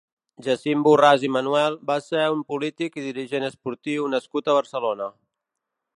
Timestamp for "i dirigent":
3.03-3.49